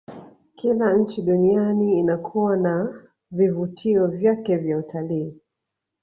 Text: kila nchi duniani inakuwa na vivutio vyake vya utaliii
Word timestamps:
kila 0.55 0.93
nchi 0.93 1.21
duniani 1.21 1.99
inakuwa 1.99 2.57
na 2.57 3.03
vivutio 3.31 4.07
vyake 4.07 4.57
vya 4.57 4.77
utaliii 4.77 5.37